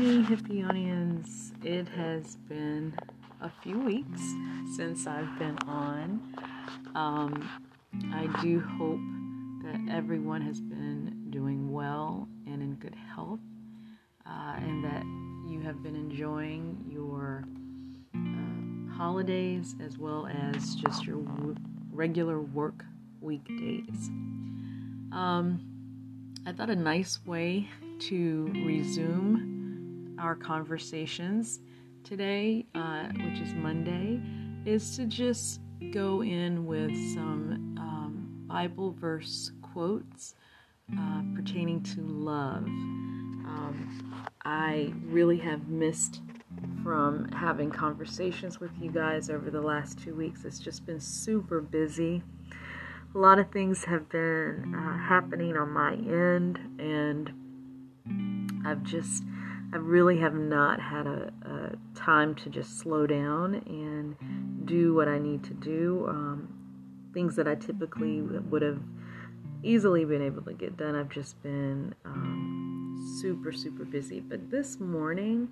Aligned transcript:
Hippionians. 0.00 1.52
It 1.62 1.86
has 1.88 2.36
been 2.48 2.94
a 3.42 3.50
few 3.62 3.78
weeks 3.78 4.22
since 4.74 5.06
I've 5.06 5.38
been 5.38 5.58
on. 5.66 6.22
Um, 6.94 7.50
I 8.14 8.26
do 8.40 8.60
hope 8.60 9.00
that 9.62 9.94
everyone 9.94 10.40
has 10.40 10.58
been 10.58 11.26
doing 11.28 11.70
well 11.70 12.26
and 12.46 12.62
in 12.62 12.76
good 12.76 12.94
health, 13.14 13.40
uh, 14.24 14.54
and 14.56 14.82
that 14.82 15.04
you 15.52 15.60
have 15.60 15.82
been 15.82 15.96
enjoying 15.96 16.82
your 16.90 17.44
uh, 18.14 18.96
holidays 18.96 19.76
as 19.84 19.98
well 19.98 20.26
as 20.28 20.76
just 20.76 21.04
your 21.04 21.18
w- 21.18 21.56
regular 21.92 22.40
work 22.40 22.86
weekdays. 23.20 24.08
Um, 25.12 25.60
I 26.46 26.52
thought 26.52 26.70
a 26.70 26.76
nice 26.76 27.20
way 27.26 27.68
to 27.98 28.50
resume 28.64 29.49
our 30.20 30.34
conversations 30.34 31.60
today, 32.04 32.66
uh, 32.74 33.08
which 33.08 33.40
is 33.40 33.52
Monday, 33.54 34.20
is 34.64 34.96
to 34.96 35.06
just 35.06 35.60
go 35.92 36.22
in 36.22 36.66
with 36.66 36.94
some 37.14 37.76
um, 37.78 38.44
Bible 38.46 38.92
verse 38.92 39.52
quotes 39.62 40.34
uh, 40.98 41.22
pertaining 41.34 41.82
to 41.82 42.00
love. 42.02 42.64
Um, 42.64 44.28
I 44.44 44.92
really 45.06 45.38
have 45.38 45.68
missed 45.68 46.20
from 46.82 47.28
having 47.32 47.70
conversations 47.70 48.60
with 48.60 48.70
you 48.80 48.90
guys 48.90 49.30
over 49.30 49.50
the 49.50 49.60
last 49.60 49.98
two 49.98 50.14
weeks. 50.14 50.44
It's 50.44 50.58
just 50.58 50.84
been 50.86 51.00
super 51.00 51.60
busy 51.60 52.22
a 53.14 53.18
lot 53.18 53.38
of 53.38 53.50
things 53.50 53.84
have 53.84 54.08
been 54.08 54.74
uh, 54.74 54.98
happening 54.98 55.56
on 55.56 55.70
my 55.70 55.94
end, 55.94 56.58
and 56.78 57.32
I've 58.64 58.82
just, 58.84 59.24
I 59.72 59.76
really 59.76 60.18
have 60.18 60.34
not 60.34 60.80
had 60.80 61.06
a, 61.06 61.32
a, 61.42 61.96
time 61.96 62.34
to 62.36 62.48
just 62.48 62.78
slow 62.78 63.06
down 63.06 63.62
and 63.66 64.66
do 64.66 64.94
what 64.94 65.06
I 65.06 65.18
need 65.18 65.44
to 65.44 65.54
do. 65.54 66.06
Um, 66.08 66.48
things 67.12 67.36
that 67.36 67.46
I 67.46 67.54
typically 67.54 68.20
would 68.22 68.62
have 68.62 68.80
easily 69.62 70.04
been 70.04 70.22
able 70.22 70.42
to 70.42 70.54
get 70.54 70.76
done. 70.76 70.94
I've 70.94 71.10
just 71.10 71.40
been 71.42 71.94
um, 72.04 73.18
super, 73.20 73.52
super 73.52 73.84
busy. 73.84 74.20
But 74.20 74.50
this 74.50 74.80
morning, 74.80 75.48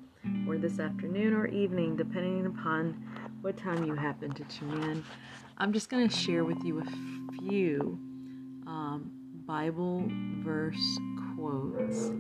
or 0.49 0.59
this 0.59 0.81
afternoon, 0.81 1.35
or 1.35 1.47
evening, 1.47 1.97
depending 1.97 2.47
upon 2.47 2.95
what 3.41 3.57
time 3.57 3.85
you 3.85 3.95
happen 3.95 4.33
to 4.33 4.45
tune 4.45 4.83
in, 4.85 5.05
I'm 5.59 5.73
just 5.73 5.91
going 5.91 6.09
to 6.09 6.17
share 6.17 6.45
with 6.45 6.63
you 6.65 6.81
a 6.81 7.43
few 7.43 7.99
um, 8.67 9.11
Bible 9.47 10.05
verse 10.43 10.99
quotes. 11.37 12.11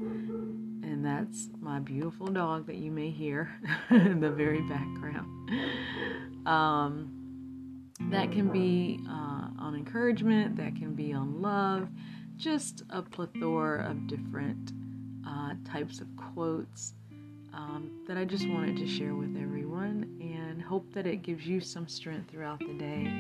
That's 1.19 1.49
my 1.61 1.81
beautiful 1.81 2.29
dog 2.29 2.69
that 2.69 2.77
you 2.77 2.93
may 2.93 3.11
hear 3.11 3.51
in 3.91 4.21
the 4.21 4.31
very 4.31 4.61
background. 4.63 5.27
Um, 6.47 7.91
that 8.13 8.31
can 8.31 8.53
be 8.53 9.01
uh, 9.09 9.49
on 9.59 9.75
encouragement, 9.75 10.57
that 10.59 10.77
can 10.77 10.95
be 10.95 11.13
on 11.13 11.43
love, 11.43 11.89
just 12.37 12.85
a 12.91 13.03
plethora 13.03 13.91
of 13.91 14.07
different 14.07 14.71
uh, 15.27 15.55
types 15.65 16.01
of 16.01 16.07
quotes 16.17 16.95
um, 17.53 17.91
that 18.07 18.17
I 18.17 18.25
just 18.25 18.49
wanted 18.49 18.77
to 18.77 18.87
share 18.87 19.17
with 19.17 19.37
everyone 19.37 20.21
and 20.21 20.63
hope 20.63 20.95
that 20.95 21.05
it 21.05 21.23
gives 21.23 21.45
you 21.45 21.61
some 21.61 21.89
strength 21.89 22.31
throughout 22.31 22.61
the 22.61 22.75
day 22.75 23.11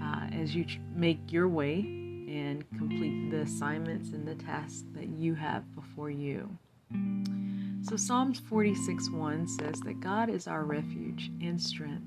uh, 0.00 0.40
as 0.40 0.54
you 0.54 0.64
make 0.94 1.32
your 1.32 1.48
way 1.48 1.80
and 1.80 2.64
complete 2.78 3.32
the 3.32 3.40
assignments 3.40 4.10
and 4.10 4.24
the 4.24 4.36
tasks 4.36 4.84
that 4.94 5.08
you 5.08 5.34
have 5.34 5.64
before 5.74 6.10
you. 6.10 6.56
So, 7.82 7.96
Psalms 7.96 8.40
46 8.40 9.10
1 9.10 9.46
says 9.46 9.80
that 9.80 10.00
God 10.00 10.30
is 10.30 10.46
our 10.46 10.64
refuge 10.64 11.30
and 11.40 11.60
strength, 11.60 12.06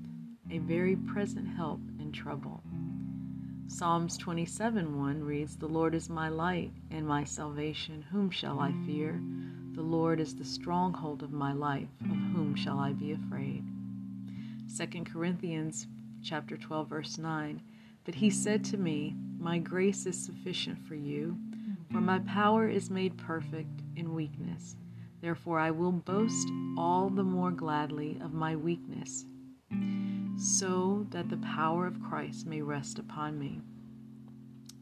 a 0.50 0.58
very 0.58 0.96
present 0.96 1.48
help 1.56 1.80
in 2.00 2.12
trouble. 2.12 2.64
Psalms 3.68 4.18
27 4.18 4.98
1 4.98 5.24
reads, 5.24 5.56
The 5.56 5.68
Lord 5.68 5.94
is 5.94 6.10
my 6.10 6.30
light 6.30 6.72
and 6.90 7.06
my 7.06 7.24
salvation. 7.24 8.04
Whom 8.12 8.32
shall 8.32 8.60
I 8.60 8.72
fear? 8.86 9.22
The 9.74 9.82
Lord 9.82 10.20
is 10.20 10.36
the 10.36 10.46
stronghold 10.46 11.22
of 11.22 11.32
my 11.32 11.54
life. 11.54 11.90
Of 12.02 12.18
whom 12.34 12.56
shall 12.56 12.80
I 12.80 12.94
be 12.94 13.12
afraid? 13.12 13.64
2 14.76 15.04
Corinthians 15.04 15.86
chapter 16.24 16.58
12 16.58 16.90
verse 16.90 17.18
9 17.18 17.62
But 18.04 18.16
he 18.16 18.30
said 18.30 18.64
to 18.66 18.78
me, 18.78 19.16
My 19.38 19.60
grace 19.60 20.06
is 20.06 20.18
sufficient 20.18 20.80
for 20.88 20.96
you, 20.96 21.38
for 21.92 22.02
my 22.02 22.20
power 22.20 22.68
is 22.68 22.90
made 22.90 23.18
perfect 23.18 23.82
in 23.96 24.14
weakness. 24.14 24.76
Therefore 25.22 25.60
I 25.60 25.72
will 25.72 25.92
boast 25.92 26.48
all 26.78 27.10
the 27.10 27.24
more 27.24 27.52
gladly 27.52 28.20
of 28.22 28.34
my 28.34 28.56
weakness, 28.56 29.26
so 30.38 31.06
that 31.10 31.30
the 31.30 31.38
power 31.38 31.88
of 31.88 32.02
Christ 32.02 32.46
may 32.46 32.62
rest 32.62 33.00
upon 33.00 33.40
me. 33.40 33.62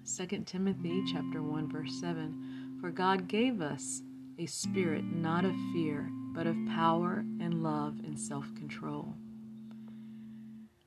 2 0.06 0.44
Timothy 0.46 1.04
chapter 1.12 1.42
1 1.42 1.72
verse 1.72 2.00
7 2.00 2.78
For 2.82 2.92
God 2.92 3.28
gave 3.28 3.62
us 3.62 4.02
a 4.38 4.46
spirit 4.46 5.04
not 5.06 5.46
of 5.46 5.56
fear, 5.74 6.10
but 6.34 6.46
of 6.48 6.58
power 6.68 7.24
and 7.40 7.64
love 7.64 8.00
and 8.04 8.20
self 8.20 8.54
control. 8.56 9.16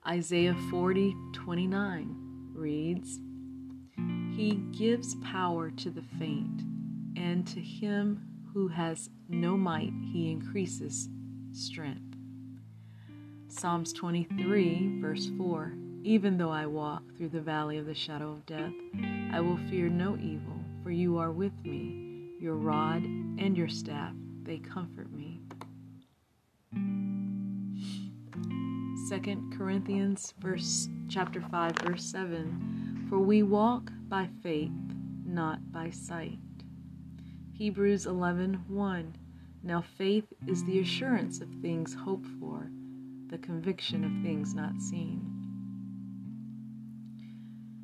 Isaiah 0.07 0.57
40 0.71 1.15
29 1.33 2.17
reads, 2.55 3.21
He 4.37 4.63
gives 4.73 5.17
power 5.17 5.71
to 5.71 5.91
the 5.91 6.05
faint, 6.19 6.63
and 7.17 7.47
to 7.49 7.61
him 7.61 8.23
who 8.53 8.69
has 8.69 9.11
no 9.29 9.57
might, 9.57 9.93
he 10.13 10.31
increases 10.31 11.09
strength. 11.53 12.17
Psalms 13.49 13.93
23, 13.93 15.01
verse 15.01 15.31
4 15.37 15.73
Even 16.05 16.39
though 16.39 16.51
I 16.51 16.67
walk 16.67 17.03
through 17.17 17.31
the 17.31 17.41
valley 17.41 17.79
of 17.79 17.87
the 17.87 17.95
shadow 17.95 18.31
of 18.33 18.47
death, 18.47 18.73
I 19.33 19.41
will 19.41 19.59
fear 19.69 19.89
no 19.89 20.17
evil, 20.17 20.61
for 20.83 20.91
you 20.91 21.19
are 21.19 21.33
with 21.33 21.53
me 21.65 22.09
your 22.39 22.55
rod 22.55 23.03
and 23.03 23.57
your 23.57 23.69
staff, 23.69 24.13
they 24.45 24.59
comfort 24.59 25.13
me. 25.13 25.41
2 29.09 29.51
Corinthians 29.57 30.35
verse 30.39 30.89
chapter 31.09 31.41
5 31.41 31.73
verse 31.79 32.05
7 32.05 32.88
For 33.09 33.19
we 33.19 33.43
walk 33.43 33.91
by 34.09 34.29
faith 34.43 34.71
not 35.25 35.73
by 35.73 35.91
sight. 35.91 36.39
Hebrews 37.55 38.07
11:1 38.07 39.15
Now 39.63 39.81
faith 39.81 40.33
is 40.47 40.65
the 40.65 40.81
assurance 40.81 41.41
of 41.41 41.49
things 41.63 41.95
hoped 41.95 42.29
for, 42.39 42.71
the 43.29 43.39
conviction 43.39 44.05
of 44.05 44.23
things 44.23 44.55
not 44.55 44.81
seen. 44.81 45.25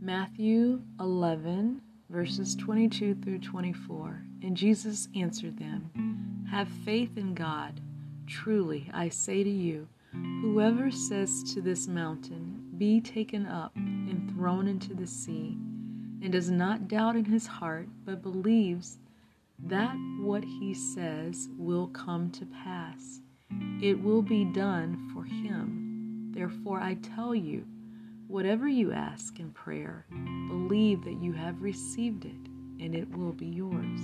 Matthew 0.01 0.83
11 1.01 1.81
verses 2.11 2.55
22 2.57 3.15
through 3.17 3.39
24. 3.39 4.23
And 4.43 4.57
Jesus 4.57 5.09
answered 5.15 5.59
them, 5.59 6.45
Have 6.51 6.69
faith 6.69 7.17
in 7.17 7.35
God. 7.35 7.81
Truly, 8.27 8.91
I 8.93 9.09
say 9.09 9.43
to 9.43 9.51
you, 9.51 9.89
whoever 10.15 10.91
says 10.91 11.43
to 11.55 11.61
this 11.61 11.89
mountain, 11.89 12.71
Be 12.79 13.01
taken 13.01 13.47
up 13.47 13.75
and 13.77 14.31
thrown 14.31 14.69
into 14.69 14.95
the 14.95 15.07
sea, 15.07 15.59
and 16.23 16.33
does 16.33 16.51
not 16.51 16.89
doubt 16.89 17.17
in 17.17 17.25
his 17.25 17.47
heart, 17.47 17.89
but 18.05 18.23
believes 18.23 18.99
that 19.59 19.97
what 20.21 20.45
he 20.45 20.75
says 20.75 21.49
will 21.57 21.87
come 21.89 22.31
to 22.33 22.47
pass, 22.47 23.21
it 23.81 24.01
will 24.03 24.23
be 24.23 24.45
done 24.45 25.11
for 25.13 25.25
him. 25.25 26.31
Therefore, 26.33 26.81
I 26.81 26.95
tell 26.95 27.35
you, 27.35 27.65
whatever 28.27 28.69
you 28.69 28.93
ask 28.93 29.39
in 29.39 29.51
prayer, 29.51 30.07
believe 30.49 31.05
that 31.05 31.23
you 31.23 31.33
have 31.33 31.63
received 31.63 32.25
it, 32.25 32.51
and 32.81 32.95
it 32.95 33.11
will 33.17 33.33
be 33.33 33.47
yours. 33.47 34.01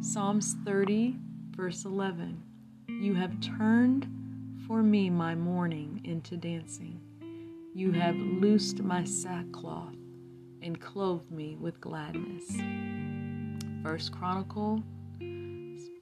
Psalms 0.00 0.56
30, 0.64 1.16
verse 1.56 1.84
11 1.84 2.42
You 2.98 3.14
have 3.14 3.38
turned 3.40 4.08
for 4.66 4.82
me 4.82 5.10
my 5.10 5.34
mourning 5.34 6.00
into 6.04 6.36
dancing. 6.38 6.98
You 7.74 7.92
have 7.92 8.16
loosed 8.16 8.82
my 8.82 9.04
sackcloth 9.04 9.94
and 10.62 10.80
clothed 10.80 11.30
me 11.30 11.56
with 11.60 11.78
gladness. 11.78 12.56
First 13.82 14.12
Chronicle, 14.12 14.82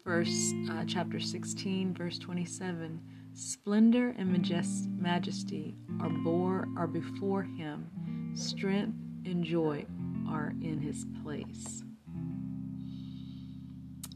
verse 0.05 0.52
uh, 0.70 0.85
chapter 0.87 1.19
16, 1.19 1.94
verse 1.94 2.19
27. 2.20 3.00
Splendor 3.35 4.14
and 4.17 4.35
majest- 4.35 4.88
majesty 4.96 5.75
are 6.00 6.08
bore 6.08 6.69
are 6.76 6.87
before 6.87 7.43
him. 7.43 7.91
Strength 8.35 8.96
and 9.26 9.43
joy 9.43 9.85
are 10.29 10.55
in 10.62 10.81
his 10.81 11.06
place. 11.25 11.82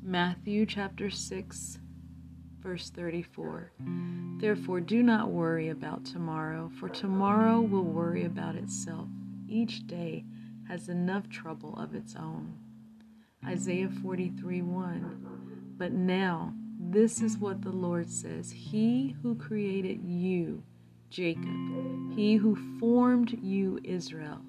Matthew 0.00 0.64
chapter 0.64 1.10
6, 1.10 1.78
verse 2.62 2.90
34. 2.90 3.72
Therefore, 4.40 4.80
do 4.80 5.02
not 5.02 5.30
worry 5.30 5.68
about 5.68 6.04
tomorrow, 6.04 6.70
for 6.78 6.88
tomorrow 6.88 7.60
will 7.60 7.84
worry 7.84 8.24
about 8.24 8.54
itself. 8.54 9.08
Each 9.48 9.86
day 9.86 10.24
has 10.68 10.88
enough 10.88 11.28
trouble 11.28 11.76
of 11.78 11.94
its 11.94 12.14
own. 12.14 12.54
Isaiah 13.46 13.90
43 14.02 14.62
1. 14.62 15.74
But 15.76 15.92
now, 15.92 16.52
this 16.80 17.22
is 17.22 17.38
what 17.38 17.62
the 17.62 17.70
Lord 17.70 18.10
says 18.10 18.50
He 18.50 19.16
who 19.22 19.34
created 19.34 20.02
you, 20.04 20.62
Jacob, 21.10 22.14
he 22.14 22.36
who 22.36 22.78
formed 22.78 23.38
you, 23.42 23.80
Israel, 23.82 24.40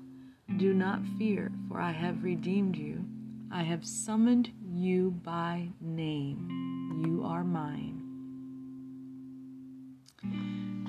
do 0.58 0.74
not 0.74 1.02
fear, 1.18 1.52
for 1.68 1.80
I 1.80 1.92
have 1.92 2.24
redeemed 2.24 2.76
you. 2.76 3.06
I 3.52 3.64
have 3.64 3.86
summoned 3.86 4.52
you 4.62 5.12
by 5.24 5.70
name. 5.80 7.02
You 7.06 7.24
are 7.24 7.44
mine. 7.44 7.99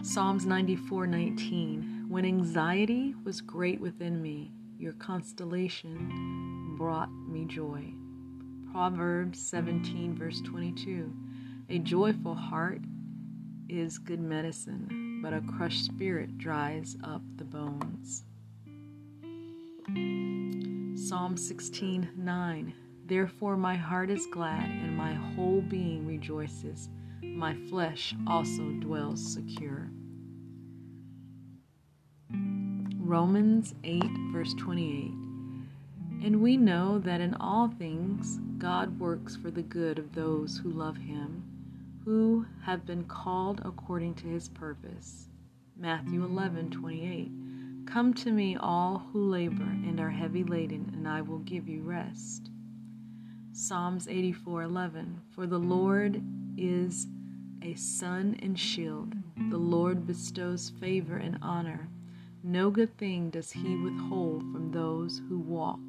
Psalms 0.03 0.47
94:19 0.47 2.09
When 2.09 2.25
anxiety 2.25 3.15
was 3.23 3.41
great 3.41 3.81
within 3.81 4.21
me, 4.21 4.51
your 4.79 4.95
constellation 4.95 6.75
brought 6.77 7.13
me 7.29 7.45
joy. 7.45 7.93
Proverbs 8.73 9.39
17 9.39 10.15
verse 10.15 10.41
22 10.41 11.13
A 11.69 11.79
joyful 11.79 12.35
heart 12.35 12.81
is 13.69 13.99
good 13.99 14.21
medicine, 14.21 15.21
but 15.23 15.33
a 15.33 15.43
crushed 15.43 15.85
spirit 15.85 16.39
dries 16.39 16.97
up 17.05 17.23
the 17.37 17.45
bones. 17.45 18.25
Psalm 20.97 21.37
16:9 21.37 22.73
Therefore 23.07 23.57
my 23.57 23.77
heart 23.77 24.11
is 24.11 24.27
glad 24.33 24.71
and 24.71 24.97
my 24.97 25.13
whole 25.13 25.61
being 25.61 26.07
rejoices 26.07 26.89
my 27.23 27.55
flesh 27.69 28.15
also 28.27 28.63
dwells 28.81 29.35
secure. 29.35 29.91
Romans 32.99 33.75
8, 33.83 34.03
verse 34.33 34.55
28. 34.55 35.11
And 36.23 36.41
we 36.43 36.57
know 36.57 36.99
that 37.01 37.21
in 37.21 37.35
all 37.35 37.69
things 37.69 38.39
God 38.59 39.01
works 39.01 39.37
for 39.37 39.51
the 39.51 39.63
good 39.63 39.99
of 39.99 40.15
those 40.15 40.59
who 40.59 40.71
love 40.71 40.97
him, 40.97 41.43
who 42.05 42.47
have 42.63 42.87
been 42.87 43.05
called 43.05 43.63
according 43.65 44.15
to 44.15 44.27
his 44.27 44.49
purpose. 44.49 45.29
Matthew 45.77 46.25
11, 46.25 46.71
28. 46.71 47.31
Come 47.87 48.15
to 48.15 48.31
me, 48.31 48.57
all 48.57 49.07
who 49.13 49.29
labor 49.29 49.65
and 49.65 49.99
are 49.99 50.11
heavy 50.11 50.45
laden, 50.45 50.91
and 50.93 51.09
I 51.09 51.23
will 51.23 51.39
give 51.39 51.69
you 51.69 51.83
rest. 51.83 52.51
Psalms 53.53 54.07
84, 54.07 54.63
11. 54.63 55.21
For 55.35 55.47
the 55.47 55.59
Lord 55.59 56.23
is 56.61 57.07
a 57.63 57.75
sun 57.75 58.39
and 58.43 58.59
shield. 58.59 59.15
The 59.51 59.57
Lord 59.57 60.07
bestows 60.07 60.73
favor 60.79 61.17
and 61.17 61.39
honor. 61.41 61.89
No 62.43 62.71
good 62.71 62.97
thing 62.99 63.31
does 63.31 63.51
he 63.51 63.77
withhold 63.77 64.43
from 64.53 64.71
those 64.71 65.21
who 65.29 65.39
walk 65.39 65.81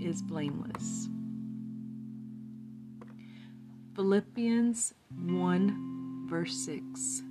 is 0.00 0.22
blameless. 0.22 1.08
Philippians 3.94 4.94
1 5.26 6.26
verse 6.28 6.56
6. 6.64 7.22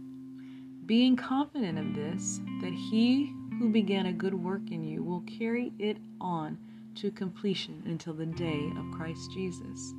Being 0.85 1.15
confident 1.15 1.79
of 1.79 1.95
this, 1.95 2.41
that 2.61 2.73
he 2.73 3.33
who 3.57 3.69
began 3.69 4.07
a 4.07 4.13
good 4.13 4.33
work 4.33 4.71
in 4.71 4.83
you 4.83 5.03
will 5.03 5.21
carry 5.21 5.71
it 5.79 5.97
on 6.19 6.57
to 6.95 7.11
completion 7.11 7.83
until 7.85 8.13
the 8.13 8.25
day 8.25 8.71
of 8.77 8.91
Christ 8.91 9.31
Jesus. 9.31 9.93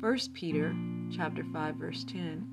1 0.00 0.18
Peter 0.32 0.76
chapter 1.10 1.44
5 1.52 1.74
verse 1.74 2.04
10 2.04 2.46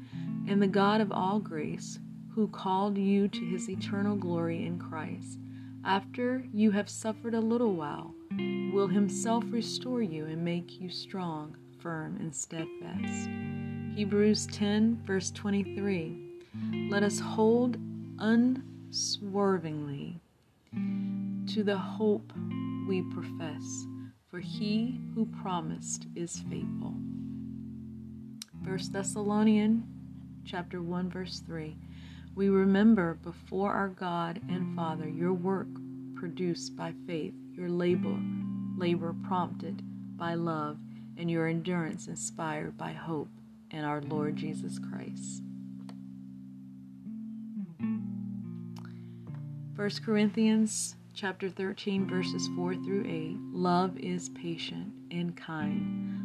And 0.48 0.60
the 0.60 0.68
God 0.68 1.00
of 1.00 1.12
all 1.12 1.40
grace 1.40 2.00
who 2.34 2.48
called 2.48 2.98
you 2.98 3.28
to 3.28 3.46
his 3.46 3.70
eternal 3.70 4.16
glory 4.16 4.66
in 4.66 4.80
Christ 4.80 5.38
after 5.86 6.44
you 6.52 6.72
have 6.72 6.90
suffered 6.90 7.36
a 7.36 7.40
little 7.40 7.76
while 7.76 8.16
will 8.74 8.88
himself 8.88 9.44
restore 9.52 10.02
you 10.02 10.26
and 10.26 10.44
make 10.44 10.82
you 10.82 10.90
strong 10.90 11.56
firm 11.80 12.18
and 12.20 12.36
steadfast. 12.36 13.30
Hebrews 13.96 14.48
10 14.48 15.04
verse 15.06 15.30
23 15.30 16.88
Let 16.90 17.04
us 17.04 17.20
hold 17.20 17.78
unswervingly 18.18 20.20
to 20.74 21.64
the 21.64 21.78
hope 21.78 22.34
we 22.88 23.04
profess 23.14 23.86
for 24.32 24.40
he 24.40 25.00
who 25.14 25.28
promised 25.28 26.08
is 26.16 26.40
faithful 26.50 26.96
1 28.66 28.80
Thessalonians 28.92 29.84
chapter 30.44 30.82
1 30.82 31.10
verse 31.10 31.44
3 31.46 31.76
we 32.36 32.50
remember 32.50 33.14
before 33.24 33.72
our 33.72 33.90
God 33.90 34.42
and 34.50 34.76
Father 34.76 35.08
your 35.08 35.34
work 35.34 35.68
produced 36.16 36.76
by 36.76 36.94
faith 37.06 37.36
your 37.54 37.70
labor 37.70 38.18
labor 38.76 39.16
prompted 39.28 39.84
by 40.18 40.34
love 40.34 40.78
and 41.16 41.30
your 41.30 41.48
endurance 41.48 42.08
inspired 42.08 42.76
by 42.76 42.92
hope 42.92 43.30
in 43.72 43.84
our 43.84 44.02
Lord 44.02 44.36
Jesus 44.36 44.80
Christ. 44.80 45.44
1 49.76 49.90
Corinthians 50.04 50.96
chapter 51.14 51.50
13 51.50 52.08
verses 52.08 52.48
4 52.56 52.76
through 52.76 53.06
8 53.06 53.38
love 53.54 53.98
is 53.98 54.30
patient 54.30 54.92
and 55.12 55.36
kind 55.38 56.25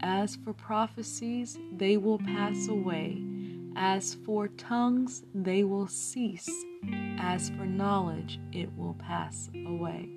As 0.00 0.36
for 0.36 0.52
prophecies, 0.52 1.58
they 1.72 1.96
will 1.96 2.18
pass 2.18 2.68
away. 2.68 3.22
As 3.76 4.14
for 4.14 4.48
tongues, 4.48 5.24
they 5.34 5.64
will 5.64 5.86
cease. 5.86 6.48
As 7.18 7.50
for 7.50 7.66
knowledge, 7.66 8.38
it 8.52 8.70
will 8.76 8.94
pass 8.94 9.50
away. 9.66 10.08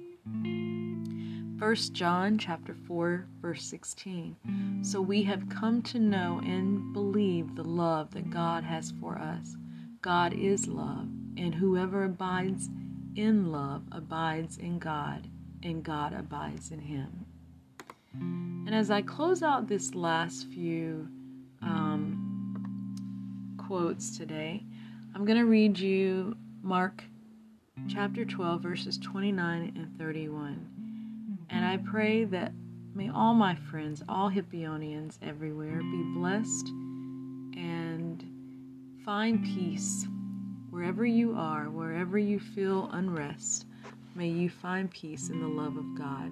1 1.59 1.75
John 1.91 2.37
chapter 2.37 2.73
4 2.73 3.27
verse 3.41 3.65
16. 3.65 4.35
So 4.81 5.01
we 5.01 5.23
have 5.23 5.49
come 5.49 5.81
to 5.83 5.99
know 5.99 6.39
and 6.43 6.93
believe 6.93 7.55
the 7.55 7.63
love 7.63 8.11
that 8.11 8.29
God 8.29 8.63
has 8.63 8.93
for 9.01 9.17
us. 9.17 9.57
God 10.01 10.33
is 10.33 10.67
love, 10.67 11.09
and 11.35 11.53
whoever 11.53 12.05
abides 12.05 12.69
in 13.15 13.51
love 13.51 13.83
abides 13.91 14.57
in 14.57 14.79
God, 14.79 15.27
and 15.61 15.83
God 15.83 16.13
abides 16.13 16.71
in 16.71 16.79
him. 16.79 17.25
And 18.13 18.73
as 18.73 18.91
I 18.91 19.01
close 19.01 19.43
out 19.43 19.67
this 19.67 19.95
last 19.95 20.47
few 20.47 21.07
um, 21.61 23.55
quotes 23.57 24.17
today, 24.17 24.63
I'm 25.15 25.25
going 25.25 25.37
to 25.37 25.45
read 25.45 25.77
you 25.77 26.35
Mark 26.61 27.03
chapter 27.87 28.25
12, 28.25 28.61
verses 28.61 28.97
29 28.97 29.73
and 29.75 29.97
31. 29.97 30.67
And 31.49 31.65
I 31.65 31.77
pray 31.77 32.25
that 32.25 32.51
may 32.93 33.09
all 33.09 33.33
my 33.33 33.55
friends, 33.55 34.03
all 34.07 34.29
Hippionians 34.29 35.17
everywhere, 35.21 35.79
be 35.79 36.03
blessed 36.15 36.67
and 37.57 38.23
find 39.03 39.43
peace 39.43 40.05
wherever 40.69 41.05
you 41.05 41.35
are, 41.35 41.69
wherever 41.69 42.17
you 42.17 42.39
feel 42.39 42.89
unrest. 42.91 43.65
May 44.15 44.29
you 44.29 44.49
find 44.49 44.91
peace 44.91 45.29
in 45.29 45.39
the 45.39 45.47
love 45.47 45.77
of 45.77 45.97
God. 45.97 46.31